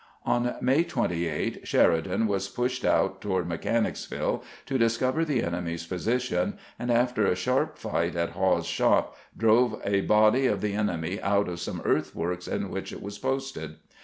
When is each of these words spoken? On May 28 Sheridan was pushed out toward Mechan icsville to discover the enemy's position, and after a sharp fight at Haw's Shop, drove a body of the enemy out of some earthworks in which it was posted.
On 0.25 0.55
May 0.61 0.83
28 0.83 1.59
Sheridan 1.67 2.25
was 2.25 2.47
pushed 2.49 2.83
out 2.83 3.21
toward 3.21 3.47
Mechan 3.47 3.85
icsville 3.85 4.41
to 4.65 4.77
discover 4.79 5.23
the 5.23 5.43
enemy's 5.43 5.85
position, 5.85 6.57
and 6.79 6.89
after 6.89 7.27
a 7.27 7.35
sharp 7.35 7.77
fight 7.77 8.15
at 8.15 8.31
Haw's 8.31 8.65
Shop, 8.65 9.15
drove 9.37 9.79
a 9.85 10.01
body 10.01 10.47
of 10.47 10.61
the 10.61 10.73
enemy 10.73 11.21
out 11.21 11.47
of 11.47 11.59
some 11.59 11.83
earthworks 11.85 12.47
in 12.47 12.71
which 12.71 12.91
it 12.91 13.03
was 13.03 13.19
posted. 13.19 13.75